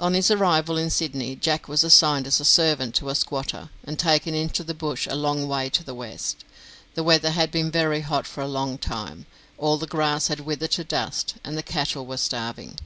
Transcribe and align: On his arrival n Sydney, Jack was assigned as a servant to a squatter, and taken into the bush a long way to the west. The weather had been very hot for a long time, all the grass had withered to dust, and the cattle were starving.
On 0.00 0.14
his 0.14 0.32
arrival 0.32 0.76
n 0.80 0.90
Sydney, 0.90 1.36
Jack 1.36 1.68
was 1.68 1.84
assigned 1.84 2.26
as 2.26 2.40
a 2.40 2.44
servant 2.44 2.92
to 2.96 3.08
a 3.08 3.14
squatter, 3.14 3.70
and 3.84 3.96
taken 3.96 4.34
into 4.34 4.64
the 4.64 4.74
bush 4.74 5.06
a 5.08 5.14
long 5.14 5.46
way 5.46 5.68
to 5.70 5.84
the 5.84 5.94
west. 5.94 6.42
The 6.94 7.04
weather 7.04 7.30
had 7.30 7.52
been 7.52 7.70
very 7.70 8.00
hot 8.00 8.26
for 8.26 8.40
a 8.40 8.48
long 8.48 8.78
time, 8.78 9.26
all 9.56 9.78
the 9.78 9.86
grass 9.86 10.26
had 10.26 10.40
withered 10.40 10.72
to 10.72 10.82
dust, 10.82 11.36
and 11.44 11.56
the 11.56 11.62
cattle 11.62 12.04
were 12.04 12.16
starving. 12.16 12.80